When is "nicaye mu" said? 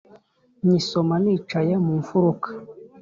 1.23-1.93